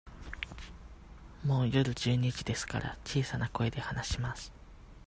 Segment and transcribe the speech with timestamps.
[1.45, 4.51] もう夜十二時ですから、小さい声で話します。